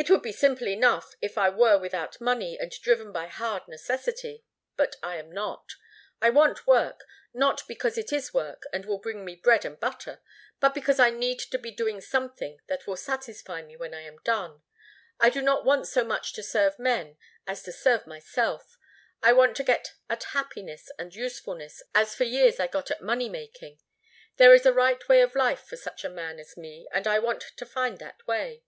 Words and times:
"It 0.00 0.08
would 0.10 0.22
be 0.22 0.30
simple 0.30 0.68
enough 0.68 1.16
if 1.20 1.36
I 1.36 1.48
were 1.48 1.76
without 1.76 2.20
money 2.20 2.56
and 2.56 2.70
driven 2.70 3.10
by 3.10 3.26
hard 3.26 3.66
necessity, 3.66 4.44
but 4.76 4.94
I 5.02 5.16
am 5.16 5.28
not. 5.32 5.72
I 6.22 6.30
want 6.30 6.68
work, 6.68 7.02
not 7.34 7.66
because 7.66 7.98
it 7.98 8.12
is 8.12 8.32
work 8.32 8.62
and 8.72 8.86
will 8.86 9.00
bring 9.00 9.24
me 9.24 9.34
bread 9.34 9.64
and 9.64 9.78
butter, 9.80 10.20
but 10.60 10.72
because 10.72 11.00
I 11.00 11.10
need 11.10 11.40
to 11.40 11.58
be 11.58 11.72
doing 11.72 12.00
something 12.00 12.60
that 12.68 12.86
will 12.86 12.96
satisfy 12.96 13.60
me 13.62 13.76
when 13.76 13.92
I 13.92 14.02
am 14.02 14.18
done. 14.18 14.62
I 15.18 15.30
do 15.30 15.42
not 15.42 15.64
want 15.64 15.88
so 15.88 16.04
much 16.04 16.32
to 16.34 16.44
serve 16.44 16.78
men 16.78 17.18
as 17.44 17.64
to 17.64 17.72
serve 17.72 18.06
myself. 18.06 18.78
I 19.20 19.32
want 19.32 19.56
to 19.56 19.64
get 19.64 19.94
at 20.08 20.22
happiness 20.30 20.92
and 20.96 21.12
usefulness 21.12 21.82
as 21.92 22.14
for 22.14 22.22
years 22.22 22.60
I 22.60 22.68
got 22.68 22.92
at 22.92 23.02
money 23.02 23.28
making. 23.28 23.80
There 24.36 24.54
is 24.54 24.64
a 24.64 24.72
right 24.72 25.06
way 25.08 25.22
of 25.22 25.34
life 25.34 25.64
for 25.64 25.76
such 25.76 26.04
a 26.04 26.08
man 26.08 26.38
as 26.38 26.56
me, 26.56 26.86
and 26.92 27.08
I 27.08 27.18
want 27.18 27.40
to 27.56 27.66
find 27.66 27.98
that 27.98 28.24
way." 28.28 28.62